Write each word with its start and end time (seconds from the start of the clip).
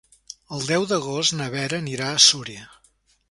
El 0.55 0.63
deu 0.69 0.85
d'agost 0.91 1.35
na 1.41 1.49
Vera 1.55 1.81
anirà 1.83 2.07
a 2.15 2.21
Súria. 2.29 2.65